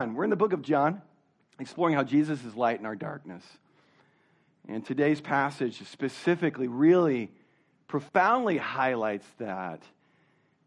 [0.00, 1.02] We're in the book of John,
[1.58, 3.42] exploring how Jesus is light in our darkness.
[4.68, 7.32] And today's passage specifically really
[7.88, 9.82] profoundly highlights that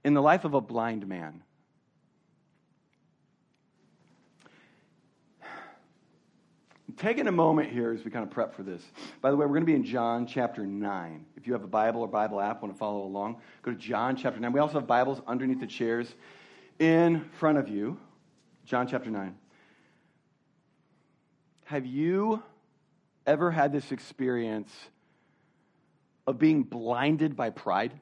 [0.03, 1.43] in the life of a blind man.
[6.97, 8.83] Taking a moment here as we kind of prep for this.
[9.21, 11.25] By the way, we're going to be in John chapter 9.
[11.37, 14.17] If you have a Bible or Bible app, want to follow along, go to John
[14.17, 14.51] chapter 9.
[14.51, 16.13] We also have Bibles underneath the chairs
[16.79, 17.97] in front of you.
[18.65, 19.35] John chapter 9.
[21.65, 22.41] Have you
[23.25, 24.71] ever had this experience
[26.27, 27.93] of being blinded by pride?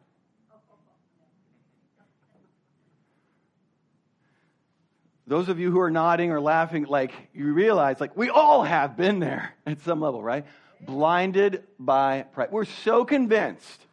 [5.27, 8.97] Those of you who are nodding or laughing, like you realize, like we all have
[8.97, 10.45] been there at some level, right?
[10.81, 12.52] Blinded by pride.
[12.52, 13.85] We're so convinced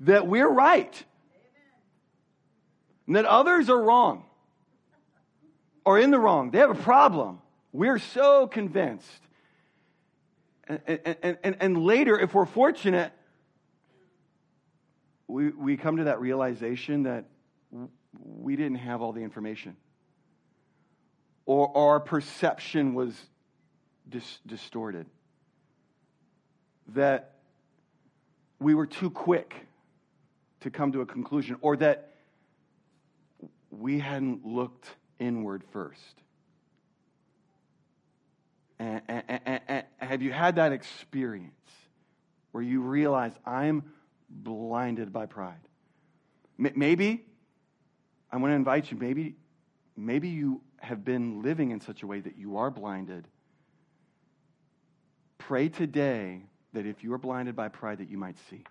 [0.00, 1.04] that we're right
[3.06, 4.24] and that others are wrong
[5.84, 6.50] or in the wrong.
[6.50, 7.40] They have a problem.
[7.72, 9.06] We're so convinced.
[10.68, 13.12] And, and, and, and later, if we're fortunate,
[15.26, 17.24] we, we come to that realization that
[18.24, 19.76] we didn't have all the information.
[21.46, 23.14] Or our perception was
[24.08, 25.06] dis- distorted.
[26.88, 27.34] That
[28.58, 29.54] we were too quick
[30.60, 32.12] to come to a conclusion, or that
[33.70, 34.88] we hadn't looked
[35.20, 36.22] inward first.
[38.80, 41.52] And, and, and, have you had that experience
[42.50, 43.84] where you realize I'm
[44.28, 45.60] blinded by pride?
[46.56, 47.24] Maybe,
[48.32, 49.36] I want to invite you, maybe,
[49.96, 53.28] maybe you have been living in such a way that you are blinded.
[55.38, 58.64] Pray today that if you are blinded by pride, that you might see.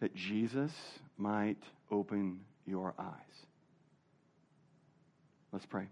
[0.00, 0.72] That Jesus
[1.16, 3.47] might open your eyes.
[5.52, 5.88] Let's pray.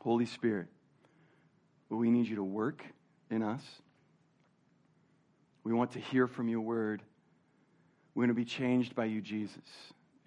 [0.00, 0.66] Holy Spirit,
[1.88, 2.84] we need you to work
[3.30, 3.62] in us.
[5.64, 7.02] We want to hear from your word.
[8.14, 9.62] We want to be changed by you, Jesus.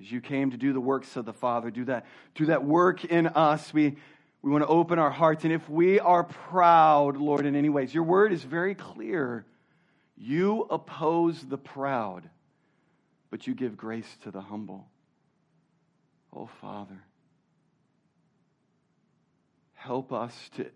[0.02, 2.06] As you came to do the works of the Father, do that,
[2.36, 3.74] do that work in us.
[3.74, 3.98] We,
[4.42, 5.44] we want to open our hearts.
[5.44, 9.46] And if we are proud, Lord, in any ways, your word is very clear.
[10.18, 12.30] You oppose the proud,
[13.30, 14.88] but you give grace to the humble.
[16.34, 17.02] Oh, Father,
[19.90, 20.68] help us to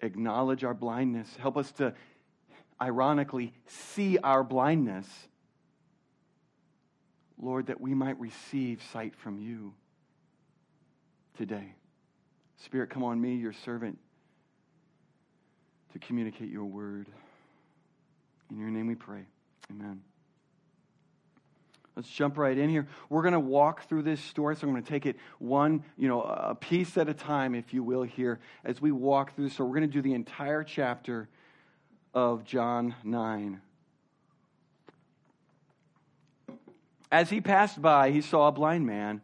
[0.00, 1.28] acknowledge our blindness.
[1.38, 1.92] Help us to,
[2.80, 5.06] ironically, see our blindness.
[7.38, 9.74] Lord, that we might receive sight from you
[11.36, 11.74] today.
[12.64, 13.98] Spirit, come on me, your servant,
[15.92, 17.08] to communicate your word.
[18.50, 19.26] In your name we pray.
[19.70, 20.00] Amen.
[21.96, 22.86] Let's jump right in here.
[23.08, 26.08] We're going to walk through this story, so I'm going to take it one, you
[26.08, 29.48] know, a piece at a time, if you will, here as we walk through.
[29.48, 31.26] So we're going to do the entire chapter
[32.12, 33.62] of John 9.
[37.10, 39.22] As he passed by, he saw a blind man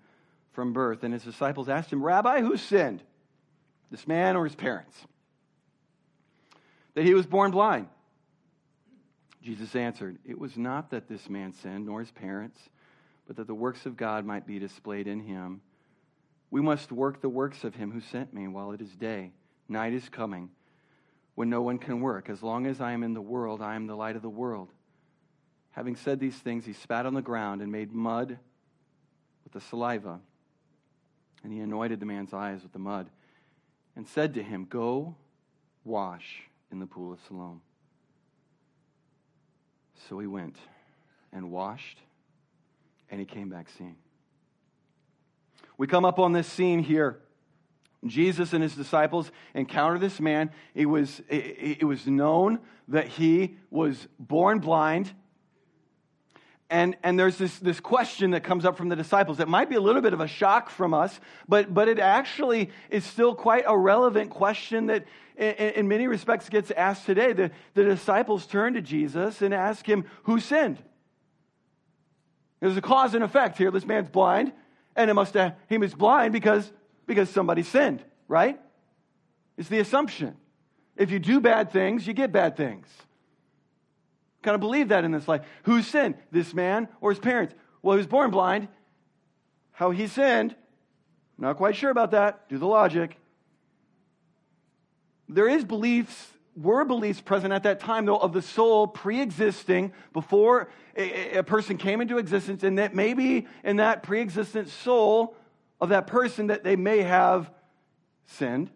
[0.52, 3.02] from birth, and his disciples asked him, Rabbi, who sinned,
[3.90, 4.96] this man or his parents,
[6.94, 7.88] that he was born blind?
[9.42, 12.60] Jesus answered, It was not that this man sinned, nor his parents,
[13.26, 15.60] but that the works of God might be displayed in him.
[16.50, 19.32] We must work the works of him who sent me while it is day.
[19.68, 20.50] Night is coming
[21.34, 22.28] when no one can work.
[22.28, 24.68] As long as I am in the world, I am the light of the world.
[25.70, 28.38] Having said these things, he spat on the ground and made mud
[29.44, 30.20] with the saliva.
[31.42, 33.08] And he anointed the man's eyes with the mud
[33.96, 35.16] and said to him, Go
[35.84, 37.62] wash in the pool of Siloam.
[40.08, 40.56] So he went
[41.32, 41.98] and washed,
[43.10, 43.96] and he came back seeing.
[45.78, 47.18] We come up on this scene here.
[48.04, 50.50] Jesus and his disciples encounter this man.
[50.74, 52.58] It was, it, it was known
[52.88, 55.12] that he was born blind.
[56.72, 59.40] And, and there's this, this question that comes up from the disciples.
[59.40, 62.70] It might be a little bit of a shock from us, but, but it actually
[62.88, 65.04] is still quite a relevant question that,
[65.36, 67.34] in, in many respects, gets asked today.
[67.34, 70.82] The, the disciples turn to Jesus and ask him, Who sinned?
[72.60, 73.70] There's a cause and effect here.
[73.70, 74.50] This man's blind,
[74.96, 76.72] and it must have, he was blind because,
[77.06, 78.58] because somebody sinned, right?
[79.58, 80.36] It's the assumption.
[80.96, 82.86] If you do bad things, you get bad things.
[84.42, 85.42] Kind of believe that in this life.
[85.64, 86.16] Who sinned?
[86.30, 87.54] This man or his parents?
[87.80, 88.68] Well, he was born blind.
[89.72, 90.54] How he sinned?
[91.38, 92.48] Not quite sure about that.
[92.48, 93.16] Do the logic.
[95.28, 100.68] There is beliefs, were beliefs present at that time, though, of the soul pre-existing before
[100.96, 105.34] a, a person came into existence, and that maybe in that pre-existent soul,
[105.80, 107.50] of that person that they may have
[108.26, 108.70] sinned.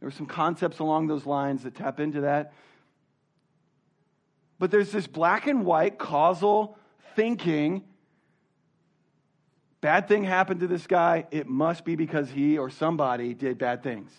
[0.00, 2.52] There are some concepts along those lines that tap into that.
[4.60, 6.76] But there's this black and white causal
[7.16, 7.82] thinking.
[9.80, 11.26] Bad thing happened to this guy.
[11.30, 14.12] It must be because he or somebody did bad things.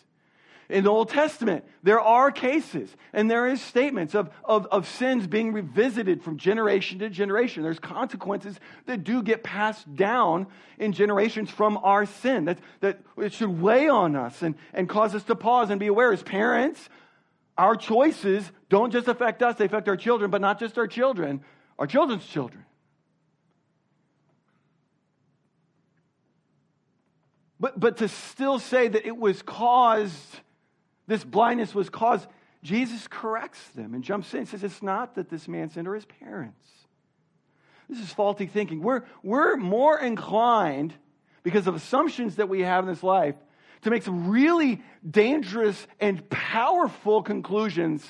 [0.68, 5.28] In the Old Testament, there are cases and there is statements of, of, of sins
[5.28, 7.62] being revisited from generation to generation.
[7.62, 8.58] There's consequences
[8.88, 10.48] that do get passed down
[10.80, 12.46] in generations from our sin.
[12.46, 15.88] That, that it should weigh on us and, and cause us to pause and be
[15.88, 16.90] aware as parents,
[17.62, 21.42] our choices don't just affect us, they affect our children, but not just our children,
[21.78, 22.66] our children's children.
[27.60, 30.40] But, but to still say that it was caused
[31.12, 32.26] this blindness was caused.
[32.64, 35.96] Jesus corrects them and jumps in and says, It's not that this man sinned or
[35.96, 36.70] his parents.
[37.90, 38.82] This is faulty thinking.
[38.82, 40.94] We're, we're more inclined,
[41.44, 43.36] because of assumptions that we have in this life,
[43.82, 48.06] to make some really dangerous and powerful conclusions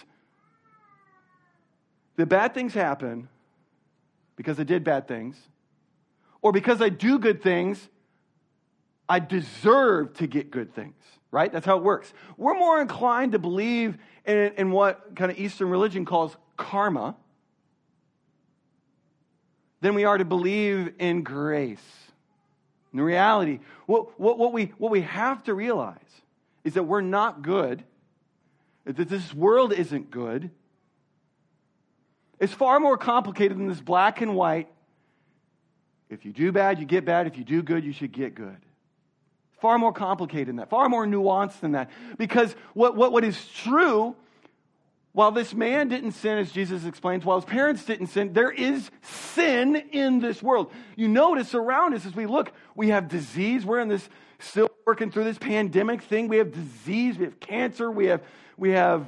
[2.18, 3.30] that bad things happen
[4.36, 5.38] because I did bad things,
[6.42, 7.90] or because I do good things,
[9.08, 10.96] I deserve to get good things
[11.32, 11.52] right?
[11.52, 12.14] That's how it works.
[12.38, 17.16] We're more inclined to believe in, in what kind of Eastern religion calls karma
[19.80, 21.80] than we are to believe in grace.
[22.94, 25.98] In reality, what, what, what, we, what we have to realize
[26.64, 27.84] is that we're not good,
[28.86, 30.50] that this world isn't good.
[32.40, 34.68] It's far more complicated than this black and white.
[36.10, 37.28] If you do bad, you get bad.
[37.28, 38.58] If you do good, you should get good.
[39.62, 41.92] Far more complicated than that, far more nuanced than that.
[42.18, 44.16] Because what, what, what is true,
[45.14, 48.90] while this man didn't sin, as Jesus explains, while his parents didn't sin, there is
[49.02, 50.72] sin in this world.
[50.96, 53.66] You notice around us as we look, we have disease.
[53.66, 54.08] We're in this,
[54.40, 56.28] still working through this pandemic thing.
[56.28, 58.22] We have disease, we have cancer, we have,
[58.58, 59.08] we have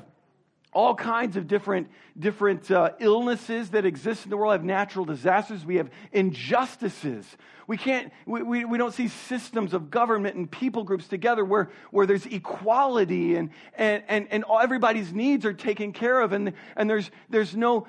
[0.74, 4.52] all kinds of different, different uh, illnesses that exist in the world.
[4.52, 5.66] We have natural disasters.
[5.66, 7.25] We have injustices.
[7.68, 11.70] We can't, we, we, we don't see systems of government and people groups together where,
[11.92, 16.90] where there's equality and, and, and, and everybody's needs are taken care of and, and
[16.90, 17.88] there's, there's no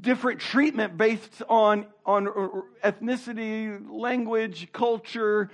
[0.00, 2.26] different treatment based on, on
[2.82, 5.50] ethnicity, language, culture,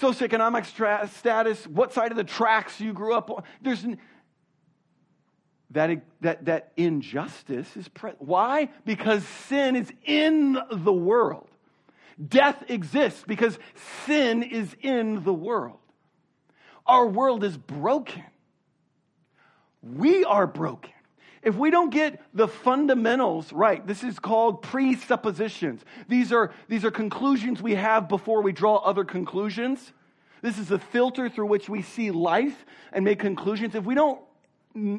[0.00, 0.64] socioeconomic
[1.10, 3.42] status, what side of the tracks you grew up on.
[3.60, 3.84] There's,
[5.70, 8.22] that, that, that injustice is present.
[8.22, 8.70] Why?
[8.84, 11.48] Because sin is in the world.
[12.26, 13.58] Death exists because
[14.06, 15.78] sin is in the world.
[16.86, 18.24] Our world is broken.
[19.82, 20.92] We are broken.
[21.42, 25.84] If we don't get the fundamentals right, this is called presuppositions.
[26.08, 29.92] These are, these are conclusions we have before we draw other conclusions.
[30.42, 33.74] This is the filter through which we see life and make conclusions.
[33.74, 34.20] If we don't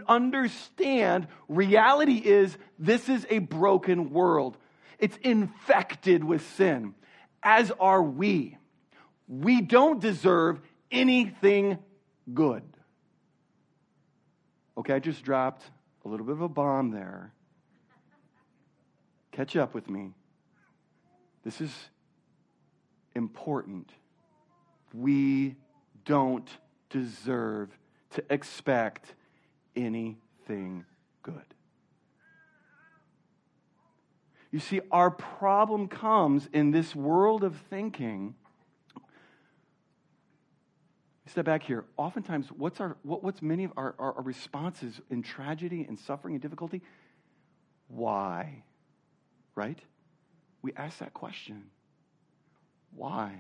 [0.08, 4.58] understand reality is this is a broken world.
[4.98, 6.94] It's infected with sin,
[7.42, 8.58] as are we.
[9.28, 10.60] We don't deserve
[10.92, 11.78] anything
[12.34, 12.64] good.
[14.78, 15.64] Okay, I just dropped
[16.06, 17.34] a little bit of a bomb there.
[19.32, 20.12] Catch up with me.
[21.44, 21.72] This is
[23.16, 23.90] important.
[24.94, 25.56] We
[26.06, 26.50] don't
[26.90, 27.70] deserve
[28.12, 29.14] to expect
[29.84, 30.86] anything
[31.24, 31.36] good.
[34.52, 38.36] You see, our problem comes in this world of thinking.
[41.28, 41.86] Step back here.
[41.98, 46.34] Oftentimes, what's, our, what, what's many of our, our, our responses in tragedy and suffering
[46.34, 46.82] and difficulty?
[47.88, 48.64] Why?
[49.54, 49.78] Right?
[50.64, 51.66] We ask that question.
[52.96, 53.36] Why?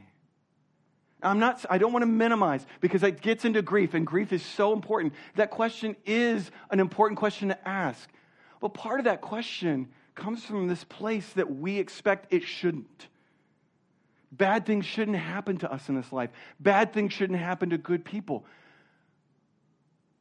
[1.21, 4.43] I'm not, I don't want to minimize because it gets into grief, and grief is
[4.43, 5.13] so important.
[5.35, 8.09] That question is an important question to ask.
[8.61, 13.07] But part of that question comes from this place that we expect it shouldn't.
[14.31, 18.05] Bad things shouldn't happen to us in this life, bad things shouldn't happen to good
[18.05, 18.45] people.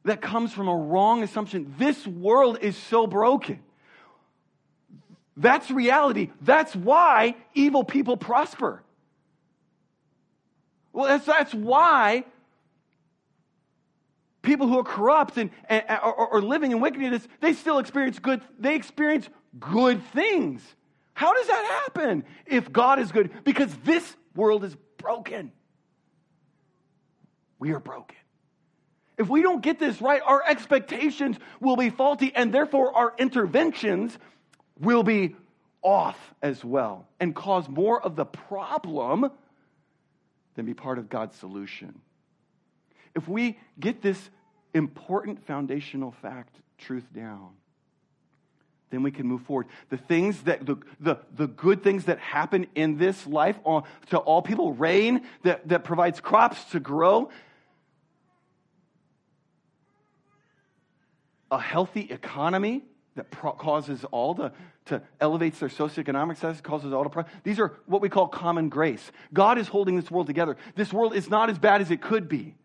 [0.05, 1.75] That comes from a wrong assumption.
[1.77, 3.59] This world is so broken.
[5.35, 6.31] That's reality.
[6.41, 8.81] That's why evil people prosper.
[10.93, 12.25] Well, that's, that's why
[14.41, 18.75] people who are corrupt and, and or, living in wickedness, they still experience good, they
[18.75, 19.29] experience
[19.59, 20.61] good things.
[21.13, 23.31] How does that happen if God is good?
[23.43, 25.51] Because this world is broken.
[27.59, 28.15] We are broken.
[29.17, 34.17] If we don't get this right, our expectations will be faulty, and therefore our interventions
[34.79, 35.35] will be
[35.81, 39.29] off as well and cause more of the problem
[40.59, 42.01] than be part of God's solution.
[43.15, 44.29] If we get this
[44.73, 47.51] important foundational fact, truth down,
[48.89, 49.67] then we can move forward.
[49.89, 54.17] The things that, the, the, the good things that happen in this life on, to
[54.17, 57.29] all people, rain that, that provides crops to grow,
[61.49, 62.83] a healthy economy
[63.19, 64.51] that pro- causes all to,
[64.85, 67.09] to elevates their socioeconomic status, causes all to.
[67.09, 69.11] Pro- These are what we call common grace.
[69.33, 70.55] God is holding this world together.
[70.75, 72.55] This world is not as bad as it could be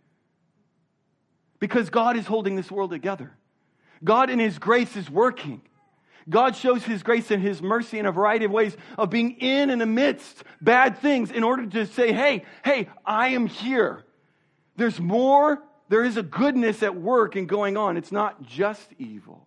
[1.59, 3.33] because God is holding this world together.
[4.03, 5.61] God, in His grace, is working.
[6.29, 9.71] God shows His grace and His mercy in a variety of ways of being in
[9.71, 14.05] and amidst bad things in order to say, hey, hey, I am here.
[14.77, 17.97] There's more, there is a goodness at work and going on.
[17.97, 19.44] It's not just evil,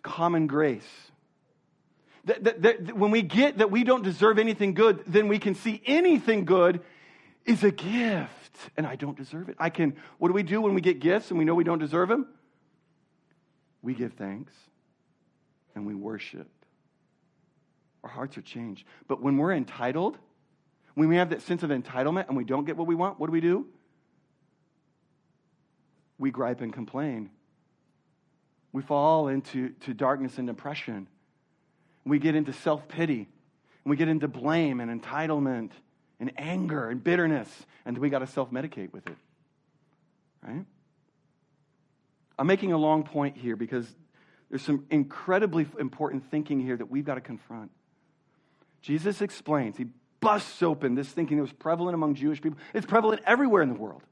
[0.00, 0.88] it's common grace.
[2.24, 5.54] That, that, that, when we get that we don't deserve anything good, then we can
[5.54, 6.80] see anything good
[7.44, 9.56] is a gift and I don't deserve it.
[9.58, 11.78] I can, what do we do when we get gifts and we know we don't
[11.78, 12.26] deserve them?
[13.82, 14.52] we give thanks
[15.74, 16.46] and we worship.
[18.04, 18.84] Our hearts are changed.
[19.08, 20.18] But when we're entitled,
[20.94, 23.28] when we have that sense of entitlement and we don't get what we want, what
[23.28, 23.66] do we do?
[26.18, 27.30] We gripe and complain.
[28.72, 31.08] We fall into to darkness and depression.
[32.04, 33.28] We get into self pity.
[33.84, 35.70] We get into blame and entitlement
[36.20, 37.48] and anger and bitterness.
[37.84, 39.16] And we got to self medicate with it.
[40.46, 40.64] Right?
[42.38, 43.86] I'm making a long point here because
[44.48, 47.70] there's some incredibly important thinking here that we've got to confront.
[48.82, 49.86] Jesus explains, he
[50.20, 52.58] busts open this thinking that was prevalent among Jewish people.
[52.72, 54.02] It's prevalent everywhere in the world.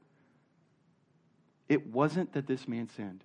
[1.67, 3.23] It wasn't that this man sinned,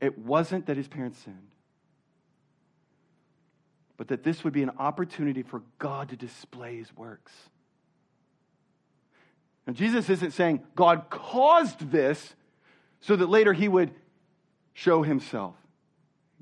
[0.00, 1.36] it wasn't that his parents sinned,
[3.96, 7.32] but that this would be an opportunity for God to display his works.
[9.66, 12.34] Now, Jesus isn't saying God caused this
[13.00, 13.90] so that later he would
[14.72, 15.54] show himself.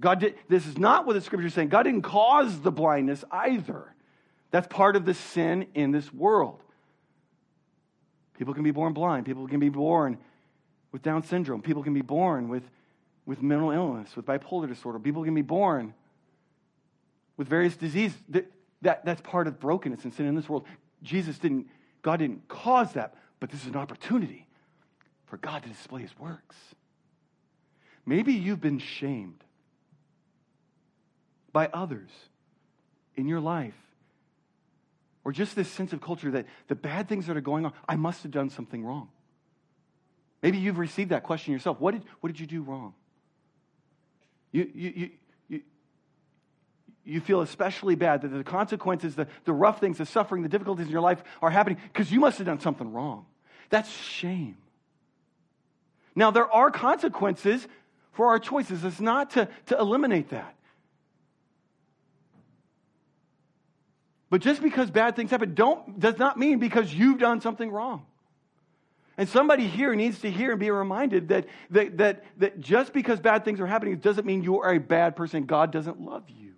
[0.01, 1.69] God did, this is not what the scripture is saying.
[1.69, 3.93] God didn't cause the blindness either.
[4.51, 6.61] That's part of the sin in this world.
[8.39, 9.27] People can be born blind.
[9.27, 10.19] People can be born
[10.93, 11.61] with Down syndrome.
[11.61, 12.63] People can be born with,
[13.29, 14.99] with mental illness, with bipolar disorder.
[14.99, 15.93] People can be born
[17.37, 18.17] with various diseases.
[18.31, 20.65] That, that, that's part of brokenness and sin in this world.
[21.03, 21.67] Jesus didn't,
[22.01, 24.47] God didn't cause that, but this is an opportunity
[25.27, 26.57] for God to display his works.
[28.07, 29.45] Maybe you've been shamed
[31.53, 32.09] by others
[33.15, 33.75] in your life.
[35.23, 37.97] Or just this sense of culture that the bad things that are going on, I
[37.97, 39.11] must have done something wrong.
[40.43, 41.79] Maybe you've received that question yourself.
[41.79, 42.95] What did, what did you do wrong?
[44.53, 45.11] You, you,
[45.49, 45.61] you,
[47.05, 50.87] you, feel especially bad that the consequences, the, the rough things, the suffering, the difficulties
[50.87, 53.27] in your life are happening because you must have done something wrong.
[53.71, 54.57] That's shame.
[56.15, 57.67] Now, there are consequences
[58.13, 58.85] for our choices.
[58.85, 60.55] It's not to, to eliminate that.
[64.31, 68.05] But just because bad things happen don't, does not mean because you've done something wrong.
[69.19, 73.19] And somebody here needs to hear and be reminded that, that, that, that just because
[73.19, 75.45] bad things are happening doesn't mean you are a bad person.
[75.45, 76.55] God doesn't love you.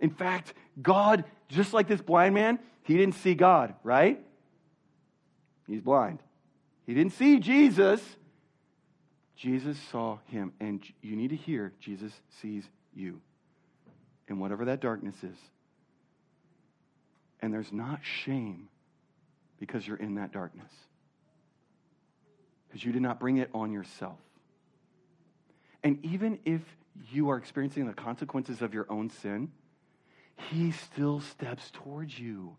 [0.00, 0.52] In fact,
[0.82, 4.20] God, just like this blind man, he didn't see God, right?
[5.68, 6.18] He's blind.
[6.86, 8.00] He didn't see Jesus.
[9.36, 10.52] Jesus saw him.
[10.58, 13.20] And you need to hear Jesus sees you
[14.26, 15.38] in whatever that darkness is.
[17.40, 18.68] And there's not shame
[19.58, 20.72] because you're in that darkness.
[22.68, 24.18] Because you did not bring it on yourself.
[25.82, 26.62] And even if
[27.12, 29.50] you are experiencing the consequences of your own sin,
[30.50, 32.56] he still steps towards you.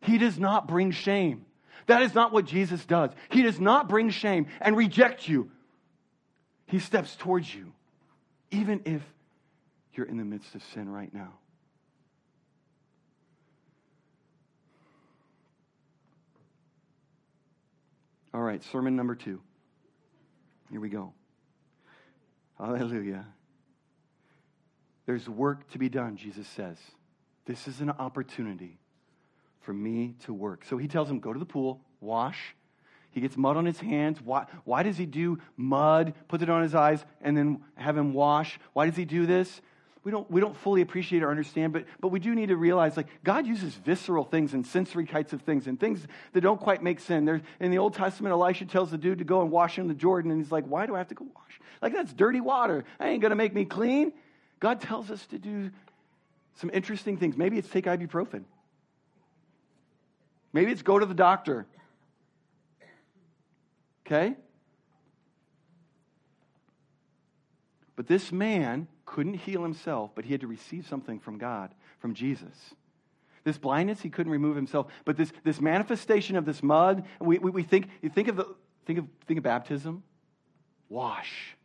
[0.00, 1.46] He does not bring shame.
[1.86, 3.10] That is not what Jesus does.
[3.30, 5.50] He does not bring shame and reject you.
[6.66, 7.72] He steps towards you,
[8.50, 9.02] even if
[9.92, 11.34] you're in the midst of sin right now.
[18.34, 19.40] All right, sermon number two.
[20.68, 21.12] Here we go.
[22.58, 23.24] Hallelujah.
[25.06, 26.76] There's work to be done, Jesus says.
[27.46, 28.80] This is an opportunity
[29.60, 30.64] for me to work.
[30.64, 32.56] So he tells him, Go to the pool, wash.
[33.12, 34.20] He gets mud on his hands.
[34.20, 38.12] Why, why does he do mud, puts it on his eyes, and then have him
[38.14, 38.58] wash?
[38.72, 39.60] Why does he do this?
[40.04, 42.94] We don't, we don't fully appreciate or understand, but, but we do need to realize
[42.94, 46.82] like God uses visceral things and sensory types of things and things that don't quite
[46.82, 47.24] make sense.
[47.24, 49.94] There's, in the Old Testament, Elisha tells the dude to go and wash in the
[49.94, 51.60] Jordan, and he's like, Why do I have to go wash?
[51.80, 52.84] Like, that's dirty water.
[52.98, 54.12] That ain't going to make me clean.
[54.60, 55.70] God tells us to do
[56.56, 57.36] some interesting things.
[57.36, 58.44] Maybe it's take ibuprofen.
[60.52, 61.66] Maybe it's go to the doctor.
[64.06, 64.34] Okay?
[67.96, 72.14] But this man couldn't heal himself, but he had to receive something from God, from
[72.14, 72.74] Jesus.
[73.44, 77.52] This blindness he couldn't remove himself, but this, this manifestation of this mud, we, we,
[77.52, 78.52] we think, you think of, the,
[78.86, 80.02] think, of, think of baptism.
[80.88, 81.56] Wash.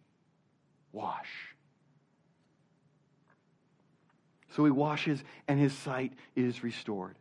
[0.92, 1.56] Wash.
[4.56, 7.16] So he washes, and his sight is restored.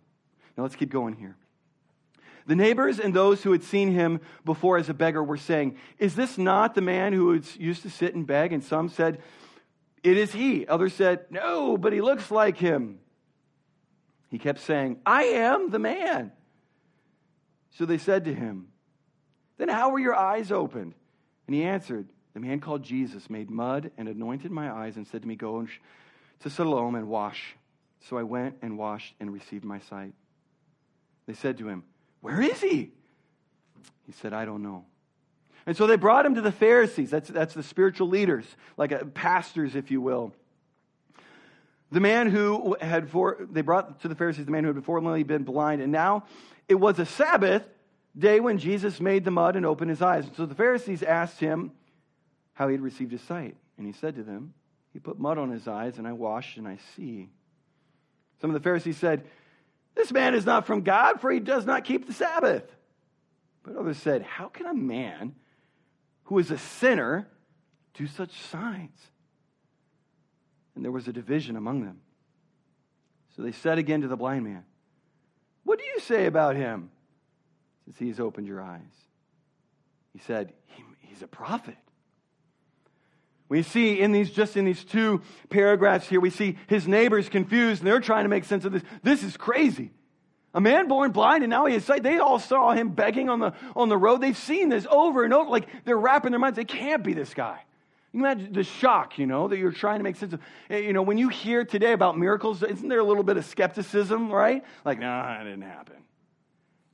[0.58, 1.36] Now let's keep going here.
[2.46, 6.14] The neighbors and those who had seen him before as a beggar were saying, Is
[6.14, 8.52] this not the man who used to sit and beg?
[8.52, 9.22] And some said,
[10.02, 10.66] It is he.
[10.66, 13.00] Others said, No, but he looks like him.
[14.30, 16.32] He kept saying, I am the man.
[17.70, 18.68] So they said to him,
[19.56, 20.94] Then how were your eyes opened?
[21.46, 25.22] And he answered, The man called Jesus made mud and anointed my eyes and said
[25.22, 25.80] to me, Go sh-
[26.40, 27.56] to Siloam and wash.
[28.08, 30.12] So I went and washed and received my sight.
[31.26, 31.84] They said to him,
[32.20, 32.90] where is he?
[34.06, 34.84] He said, I don't know.
[35.68, 37.10] And so they brought him to the Pharisees.
[37.10, 38.46] That's, that's the spiritual leaders,
[38.78, 40.32] like a, uh, pastors, if you will.
[41.92, 45.22] The man who had, for, they brought to the Pharisees the man who had formerly
[45.22, 46.24] been blind, and now
[46.68, 47.62] it was a Sabbath
[48.18, 50.26] day when Jesus made the mud and opened his eyes.
[50.26, 51.72] And so the Pharisees asked him
[52.54, 53.54] how he had received his sight.
[53.76, 54.54] And he said to them,
[54.92, 57.28] He put mud on his eyes, and I washed, and I see.
[58.40, 59.24] Some of the Pharisees said,
[59.98, 62.62] this man is not from God, for he does not keep the Sabbath.
[63.64, 65.34] But others said, How can a man
[66.28, 67.26] who is a sinner
[67.94, 68.98] do such signs?
[70.74, 72.00] And there was a division among them.
[73.34, 74.64] So they said again to the blind man,
[75.64, 76.90] What do you say about him
[77.86, 78.82] since he has opened your eyes?
[80.12, 81.78] He said, he, He's a prophet.
[83.48, 87.80] We see in these, just in these two paragraphs here, we see his neighbors confused
[87.80, 88.82] and they're trying to make sense of this.
[89.02, 89.92] This is crazy.
[90.54, 92.02] A man born blind and now he has sight.
[92.02, 94.20] They all saw him begging on the, on the road.
[94.20, 95.50] They've seen this over and over.
[95.50, 96.56] Like they're wrapping their minds.
[96.56, 97.60] They can't be this guy.
[98.12, 100.40] You imagine the shock, you know, that you're trying to make sense of.
[100.70, 103.44] Eh, you know, when you hear today about miracles, isn't there a little bit of
[103.44, 104.64] skepticism, right?
[104.84, 105.96] Like, no, nah, that didn't happen.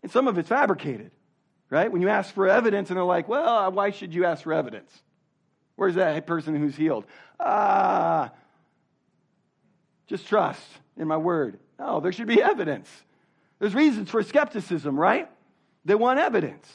[0.03, 1.12] And some of it's fabricated,
[1.71, 1.90] right?
[1.90, 4.90] When you ask for evidence and they're like, well, why should you ask for evidence?
[5.77, 7.05] Where's that person who's healed?
[7.38, 8.33] Ah,
[10.09, 11.59] just trust in my word.
[11.79, 12.90] No, there should be evidence.
[13.64, 15.27] There's reasons for skepticism, right?
[15.87, 16.68] They want evidence.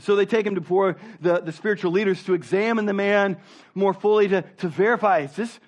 [0.00, 3.38] So they take him before the, the spiritual leaders to examine the man
[3.74, 5.58] more fully to, to verify is this,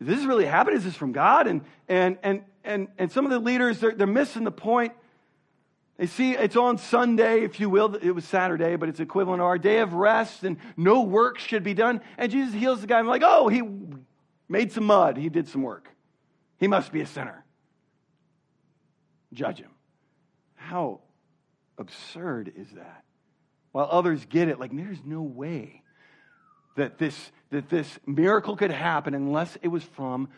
[0.00, 0.78] is this really happening?
[0.78, 1.48] Is this from God?
[1.48, 4.92] And, and, and, and, and some of the leaders, they're, they're missing the point
[5.96, 7.96] they see it's on Sunday, if you will.
[7.96, 11.64] It was Saturday, but it's equivalent to our day of rest, and no work should
[11.64, 12.02] be done.
[12.18, 13.00] And Jesus heals the guy.
[13.00, 13.62] I'm like, oh, he
[14.48, 15.16] made some mud.
[15.16, 15.88] He did some work.
[16.58, 17.45] He must be a sinner.
[19.36, 19.70] Judge him.
[20.54, 21.00] How
[21.78, 23.04] absurd is that?
[23.70, 25.82] While others get it, like, there's no way
[26.76, 30.28] that this, that this miracle could happen unless it was from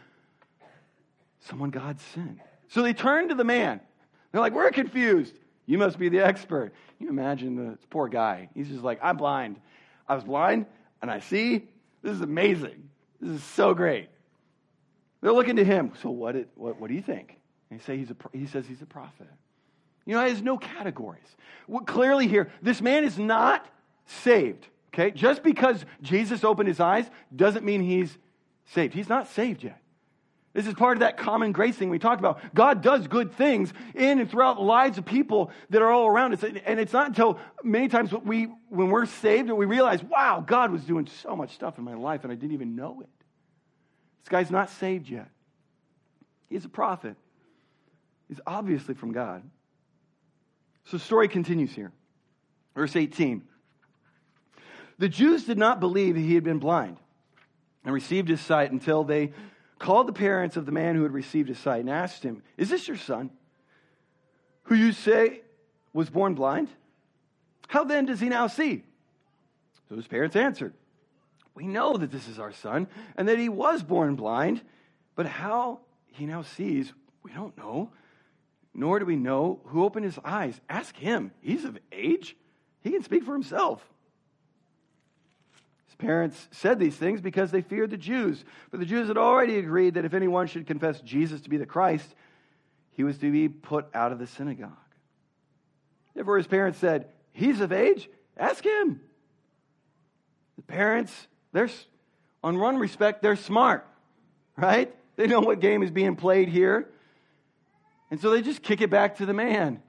[1.41, 2.41] someone God sent.
[2.69, 3.81] So they turn to the man.
[4.33, 5.35] They're like, we're confused.
[5.67, 6.73] You must be the expert.
[6.99, 8.49] You imagine the poor guy.
[8.55, 9.61] He's just like, I'm blind.
[10.09, 10.67] I was blind
[11.01, 11.69] and I see.
[12.03, 12.89] This is amazing.
[13.21, 14.09] This is so great.
[15.21, 15.93] They're looking to him.
[16.03, 17.38] So what, it, what, what do you think?
[17.71, 19.29] And he, say he's a, he says he's a prophet.
[20.07, 21.37] You know, he has no categories.
[21.67, 23.67] Well, clearly here, this man is not
[24.07, 24.67] saved.
[24.95, 25.11] Okay?
[25.11, 28.17] Just because Jesus opened his eyes doesn't mean he's
[28.67, 28.95] saved.
[28.95, 29.81] He's not saved yet.
[30.55, 32.41] This is part of that common grace thing we talked about.
[32.55, 36.33] God does good things in and throughout the lives of people that are all around
[36.33, 36.43] us.
[36.43, 40.73] And it's not until many times we, when we're saved that we realize, wow, God
[40.73, 43.09] was doing so much stuff in my life and I didn't even know it.
[44.25, 45.29] This guy's not saved yet.
[46.49, 47.17] He's a prophet.
[48.29, 49.43] He's obviously from God.
[50.85, 51.93] So the story continues here.
[52.75, 53.43] Verse 18.
[54.99, 56.99] The Jews did not believe that he had been blind
[57.85, 59.33] and received his sight until they
[59.79, 62.69] called the parents of the man who had received his sight and asked him, Is
[62.69, 63.31] this your son,
[64.65, 65.43] who you say
[65.93, 66.69] was born blind?
[67.69, 68.83] How then does he now see?
[69.89, 70.75] So his parents answered,
[71.55, 74.63] We know that this is our son and that he was born blind,
[75.15, 77.91] but how he now sees, we don't know,
[78.75, 80.61] nor do we know who opened his eyes.
[80.69, 81.33] Ask him.
[81.41, 82.37] He's of age,
[82.83, 83.85] he can speak for himself
[85.87, 88.45] His parents said these things because they feared the Jews.
[88.71, 91.67] But the Jews had already agreed that if anyone should confess Jesus to be the
[91.67, 92.15] Christ,
[92.93, 94.73] he was to be put out of the synagogue.
[96.15, 99.01] Therefore, his parents said, He's of age, ask him.
[100.57, 101.71] The parents, they're,
[102.43, 103.87] on one respect, they're smart,
[104.57, 104.93] right?
[105.15, 106.89] They know what game is being played here.
[108.11, 109.83] And so they just kick it back to the man.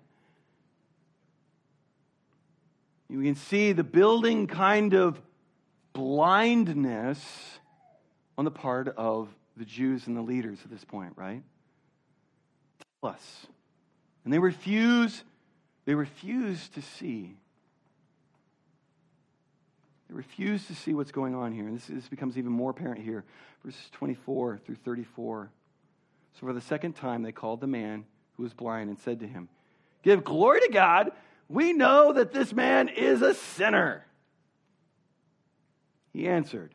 [3.09, 5.19] You can see the building kind of
[5.93, 7.19] blindness
[8.37, 11.41] on the part of the Jews and the leaders at this point, right?
[13.01, 13.47] Tell us.
[14.23, 15.23] And they refuse,
[15.85, 17.35] they refuse to see.
[20.07, 21.67] They refuse to see what's going on here.
[21.67, 23.23] And this, this becomes even more apparent here.
[23.63, 25.49] Verses 24 through 34.
[26.39, 28.05] So for the second time, they called the man
[28.37, 29.49] who was blind and said to him,
[30.03, 31.11] Give glory to God.
[31.49, 34.05] We know that this man is a sinner.
[36.13, 36.73] He answered,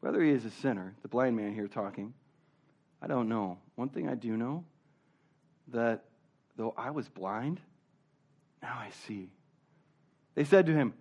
[0.00, 2.12] Whether he is a sinner, the blind man here talking,
[3.00, 3.58] I don't know.
[3.76, 4.64] One thing I do know
[5.68, 6.04] that
[6.56, 7.60] though I was blind,
[8.62, 9.30] now I see.
[10.34, 10.92] They said to him,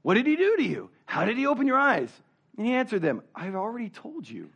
[0.00, 0.88] What did he do to you?
[1.04, 2.10] How did he open your eyes?
[2.56, 4.48] And he answered them, I've already told you.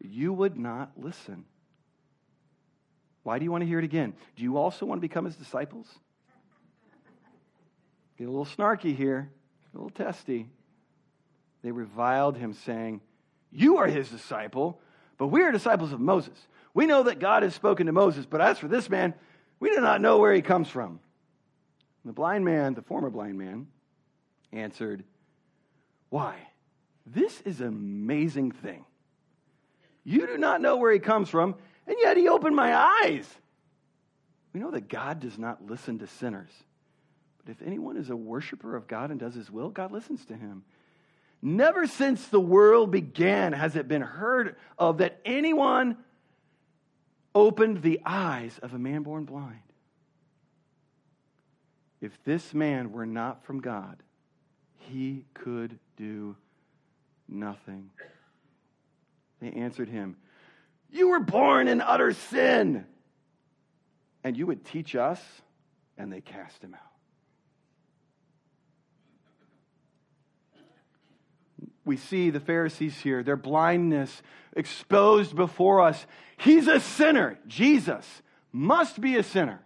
[0.00, 1.44] You would not listen.
[3.24, 4.14] Why do you want to hear it again?
[4.36, 5.86] Do you also want to become his disciples?
[8.16, 9.30] Get a little snarky here,
[9.72, 10.48] a little testy.
[11.62, 13.00] They reviled him, saying,
[13.50, 14.78] You are his disciple,
[15.18, 16.38] but we are disciples of Moses.
[16.74, 19.14] We know that God has spoken to Moses, but as for this man,
[19.58, 21.00] we do not know where he comes from.
[22.04, 23.68] And the blind man, the former blind man,
[24.52, 25.02] answered,
[26.10, 26.36] Why?
[27.06, 28.84] This is an amazing thing.
[30.04, 31.54] You do not know where he comes from,
[31.86, 33.28] and yet he opened my eyes.
[34.52, 36.50] We know that God does not listen to sinners.
[37.44, 40.34] But if anyone is a worshiper of God and does his will, God listens to
[40.34, 40.64] him.
[41.42, 45.98] Never since the world began has it been heard of that anyone
[47.34, 49.58] opened the eyes of a man born blind.
[52.00, 53.96] If this man were not from God,
[54.78, 56.36] he could do
[57.28, 57.90] nothing.
[59.40, 60.16] They answered him,
[60.94, 62.86] You were born in utter sin,
[64.22, 65.20] and you would teach us?
[65.98, 66.94] And they cast him out.
[71.84, 74.22] we see the Pharisees here, their blindness
[74.56, 76.06] exposed before us.
[76.36, 77.38] He's a sinner.
[77.46, 79.60] Jesus must be a sinner.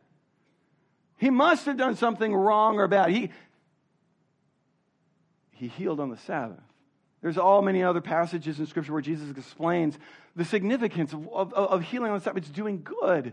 [1.16, 3.10] He must have done something wrong or bad.
[3.10, 3.30] He,
[5.52, 6.58] he healed on the Sabbath.
[7.20, 9.98] There's all many other passages in Scripture where Jesus explains
[10.36, 12.44] the significance of, of, of healing on the Sabbath.
[12.44, 13.32] It's doing good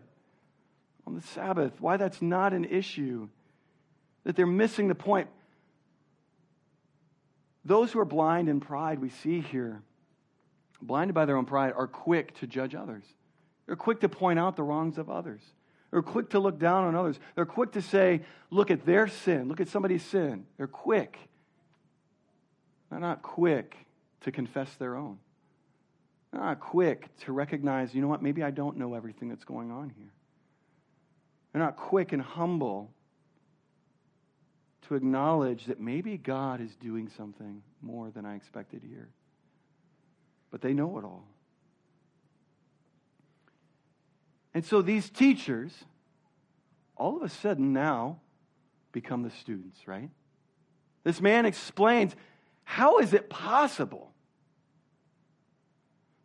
[1.06, 3.30] on the Sabbath, why that's not an issue,
[4.24, 5.28] that they're missing the point.
[7.64, 9.82] Those who are blind in pride, we see here,
[10.82, 13.04] blinded by their own pride, are quick to judge others.
[13.68, 15.42] They're quick to point out the wrongs of others.
[15.92, 17.20] They're quick to look down on others.
[17.36, 20.46] They're quick to say, look at their sin, look at somebody's sin.
[20.58, 21.18] They're quick.
[22.90, 23.76] They're not quick
[24.22, 25.18] to confess their own.
[26.32, 29.72] They're not quick to recognize, you know what, maybe I don't know everything that's going
[29.72, 30.12] on here.
[31.52, 32.92] They're not quick and humble
[34.88, 39.10] to acknowledge that maybe God is doing something more than I expected here.
[40.52, 41.26] But they know it all.
[44.54, 45.74] And so these teachers,
[46.96, 48.20] all of a sudden now,
[48.92, 50.10] become the students, right?
[51.04, 52.16] This man explains
[52.66, 54.12] how is it possible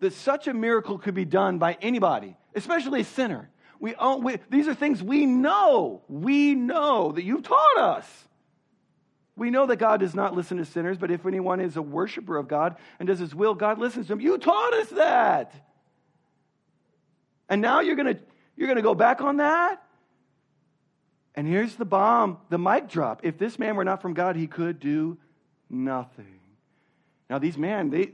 [0.00, 3.48] that such a miracle could be done by anybody, especially a sinner?
[3.78, 6.02] We, we, these are things we know.
[6.08, 8.06] We know that you've taught us.
[9.36, 12.36] We know that God does not listen to sinners, but if anyone is a worshiper
[12.36, 14.20] of God and does his will, God listens to him.
[14.20, 15.54] You taught us that.
[17.48, 18.20] And now you're going to
[18.56, 19.82] you're going to go back on that?
[21.34, 23.20] And here's the bomb, the mic drop.
[23.22, 25.16] If this man were not from God, he could do
[25.70, 26.40] nothing.
[27.28, 28.12] Now these men, they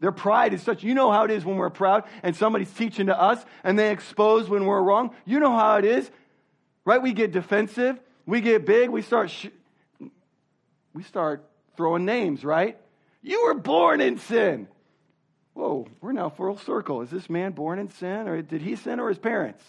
[0.00, 3.06] their pride is such, you know how it is when we're proud and somebody's teaching
[3.06, 5.14] to us and they expose when we're wrong.
[5.24, 6.10] You know how it is,
[6.84, 7.00] right?
[7.00, 9.46] We get defensive, we get big, we start sh-
[10.92, 11.44] we start
[11.76, 12.76] throwing names, right?
[13.22, 14.68] You were born in sin.
[15.54, 17.02] Whoa, we're now full circle.
[17.02, 19.62] Is this man born in sin, or did he sin, or his parents?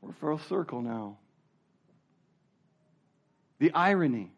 [0.00, 1.18] We're full circle now.
[3.62, 4.32] The irony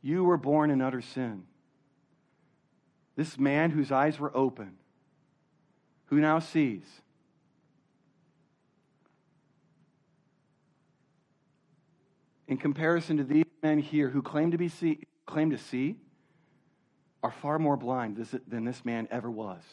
[0.00, 1.42] you were born in utter sin.
[3.16, 4.74] This man whose eyes were open,
[6.04, 6.84] who now sees,
[12.46, 15.96] in comparison to these men here who claim to, be see, claim to see,
[17.24, 19.64] are far more blind than this man ever was.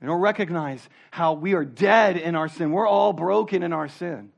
[0.00, 2.70] They don't recognize how we are dead in our sin.
[2.70, 4.30] We're all broken in our sin.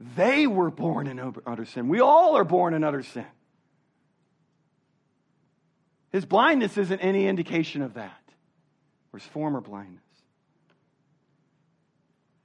[0.00, 1.88] They were born in utter sin.
[1.88, 3.26] We all are born in utter sin.
[6.10, 8.22] His blindness isn't any indication of that,
[9.12, 10.02] or his former blindness.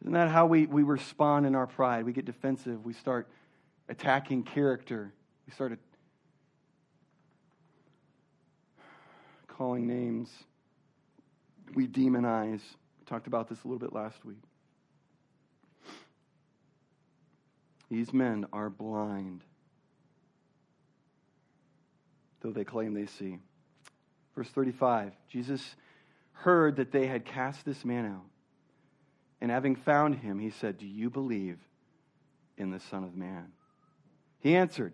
[0.01, 2.05] Isn't that how we, we respond in our pride?
[2.05, 2.85] We get defensive.
[2.85, 3.27] We start
[3.89, 5.13] attacking character.
[5.47, 5.79] We start
[9.47, 10.29] calling names.
[11.73, 12.61] We demonize.
[12.99, 14.43] We talked about this a little bit last week.
[17.89, 19.41] These men are blind,
[22.41, 23.37] though they claim they see.
[24.35, 25.75] Verse 35 Jesus
[26.33, 28.25] heard that they had cast this man out.
[29.41, 31.59] And having found him, he said, Do you believe
[32.57, 33.51] in the Son of Man?
[34.39, 34.93] He answered,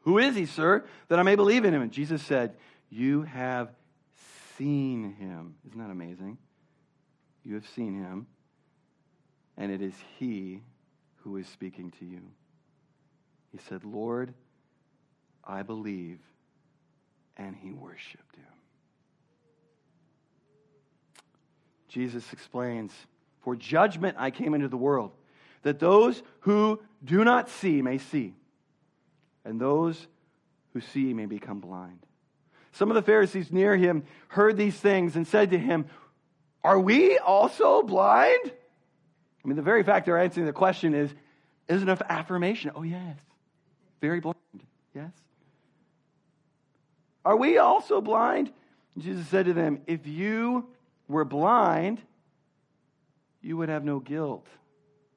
[0.00, 1.82] Who is he, sir, that I may believe in him?
[1.82, 2.54] And Jesus said,
[2.90, 3.70] You have
[4.56, 5.54] seen him.
[5.66, 6.38] Isn't that amazing?
[7.44, 8.26] You have seen him,
[9.56, 10.62] and it is he
[11.26, 12.20] who is speaking to you.
[13.50, 14.32] He said, Lord,
[15.42, 16.20] I believe.
[17.36, 18.44] And he worshiped him.
[21.88, 22.92] Jesus explains,
[23.40, 25.10] For judgment I came into the world,
[25.62, 28.32] that those who do not see may see,
[29.44, 30.06] and those
[30.74, 31.98] who see may become blind.
[32.70, 35.86] Some of the Pharisees near him heard these things and said to him,
[36.62, 38.52] Are we also blind?
[39.46, 41.14] I mean, the very fact they're answering the question is,
[41.68, 42.72] is enough affirmation.
[42.74, 43.16] Oh, yes.
[44.00, 44.36] Very blind.
[44.92, 45.12] Yes.
[47.24, 48.50] Are we also blind?
[48.98, 50.66] Jesus said to them, If you
[51.06, 52.02] were blind,
[53.40, 54.48] you would have no guilt.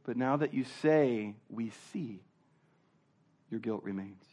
[0.06, 2.22] But now that you say, We see,
[3.50, 4.24] your guilt remains.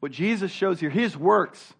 [0.00, 1.72] What Jesus shows here, his works,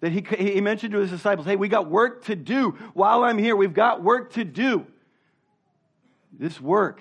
[0.00, 2.70] that he, he mentioned to his disciples, hey, we got work to do.
[2.92, 4.86] While I'm here, we've got work to do.
[6.32, 7.00] This work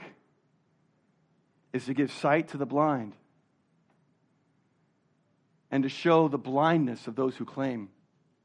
[1.73, 3.13] is to give sight to the blind
[5.71, 7.89] and to show the blindness of those who claim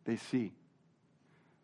[0.05, 0.53] they see.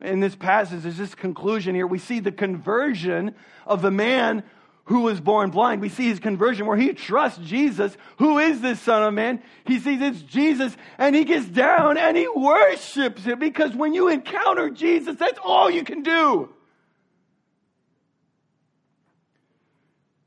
[0.01, 1.87] In this passage, there's this conclusion here.
[1.87, 3.35] We see the conversion
[3.67, 4.45] of the man
[4.87, 5.81] who was born blind.
[5.81, 7.97] We see his conversion where he trusts Jesus.
[8.19, 9.43] Who is this Son of Man?
[9.65, 14.09] He sees it's Jesus and he gets down and he worships him because when you
[14.09, 16.49] encounter Jesus, that's all you can do.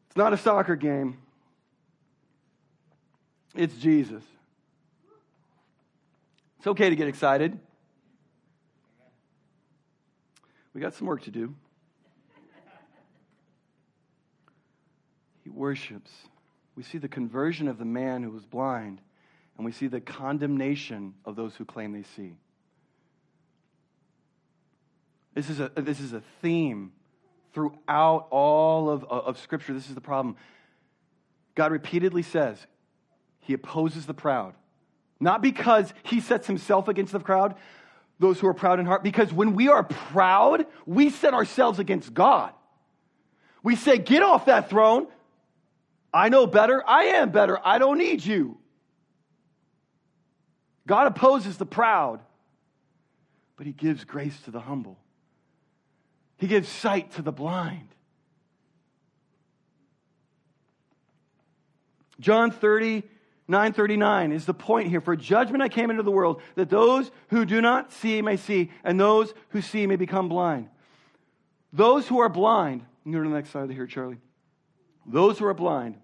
[0.07, 1.17] It's not a soccer game,
[3.55, 4.23] it's Jesus.
[6.57, 7.57] It's okay to get excited.
[10.73, 11.55] We got some work to do.
[15.59, 16.09] Worships.
[16.75, 19.01] We see the conversion of the man who was blind,
[19.57, 22.37] and we see the condemnation of those who claim they see.
[25.35, 26.93] This is a, this is a theme
[27.53, 29.73] throughout all of, of Scripture.
[29.73, 30.37] This is the problem.
[31.55, 32.65] God repeatedly says
[33.41, 34.53] he opposes the proud.
[35.19, 37.55] Not because he sets himself against the crowd,
[38.19, 42.13] those who are proud in heart, because when we are proud, we set ourselves against
[42.13, 42.53] God.
[43.61, 45.07] We say, Get off that throne.
[46.13, 46.83] I know better.
[46.87, 47.59] I am better.
[47.63, 48.57] I don't need you.
[50.87, 52.19] God opposes the proud,
[53.57, 54.97] but he gives grace to the humble.
[56.37, 57.89] He gives sight to the blind.
[62.19, 63.03] John 30,
[63.47, 65.01] 939 is the point here.
[65.01, 68.71] For judgment I came into the world, that those who do not see may see,
[68.83, 70.69] and those who see may become blind.
[71.71, 74.17] Those who are blind, you go to the next slide here, Charlie.
[75.09, 75.97] Those who are blind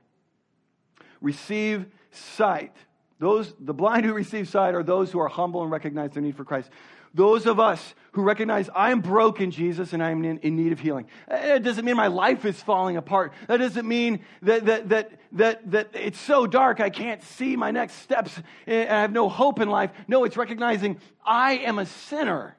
[1.21, 2.75] receive sight.
[3.19, 6.35] Those, the blind who receive sight are those who are humble and recognize their need
[6.35, 6.69] for Christ.
[7.13, 10.81] Those of us who recognize I am broken, Jesus, and I'm in, in, need of
[10.81, 11.07] healing.
[11.29, 13.31] It doesn't mean my life is falling apart.
[13.47, 17.71] That doesn't mean that, that, that, that, that it's so dark I can't see my
[17.71, 18.37] next steps
[18.67, 19.91] and I have no hope in life.
[20.09, 22.57] No, it's recognizing I am a sinner.